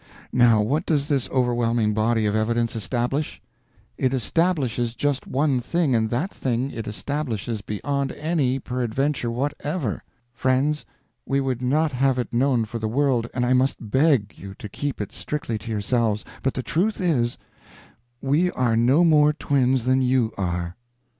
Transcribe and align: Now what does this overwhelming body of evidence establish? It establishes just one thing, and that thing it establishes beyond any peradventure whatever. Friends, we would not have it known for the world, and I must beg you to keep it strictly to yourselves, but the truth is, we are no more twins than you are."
Now 0.33 0.63
what 0.63 0.87
does 0.87 1.07
this 1.07 1.29
overwhelming 1.29 1.93
body 1.93 2.25
of 2.25 2.35
evidence 2.35 2.75
establish? 2.75 3.39
It 3.99 4.15
establishes 4.15 4.95
just 4.95 5.27
one 5.27 5.59
thing, 5.59 5.93
and 5.93 6.09
that 6.09 6.31
thing 6.33 6.71
it 6.71 6.87
establishes 6.87 7.61
beyond 7.61 8.11
any 8.13 8.57
peradventure 8.57 9.29
whatever. 9.29 10.03
Friends, 10.33 10.87
we 11.23 11.39
would 11.39 11.61
not 11.61 11.91
have 11.91 12.17
it 12.17 12.33
known 12.33 12.65
for 12.65 12.79
the 12.79 12.87
world, 12.87 13.29
and 13.31 13.45
I 13.45 13.53
must 13.53 13.91
beg 13.91 14.33
you 14.35 14.55
to 14.55 14.67
keep 14.67 14.99
it 15.01 15.11
strictly 15.13 15.59
to 15.59 15.69
yourselves, 15.69 16.25
but 16.41 16.55
the 16.55 16.63
truth 16.63 16.99
is, 16.99 17.37
we 18.21 18.49
are 18.53 18.75
no 18.75 19.03
more 19.03 19.33
twins 19.33 19.85
than 19.85 20.01
you 20.01 20.31
are." 20.35 20.77